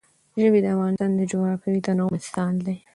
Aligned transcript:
ژبې 0.41 0.59
د 0.63 0.67
افغانستان 0.75 1.09
د 1.15 1.21
جغرافیوي 1.31 1.81
تنوع 1.85 2.09
مثال 2.15 2.53
دی. 2.65 2.77